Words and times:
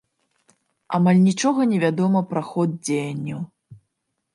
Амаль 0.99 1.21
нічога 1.27 1.69
не 1.75 1.79
вядома 1.85 2.27
пра 2.33 2.41
ход 2.51 2.69
дзеянняў. 2.85 3.41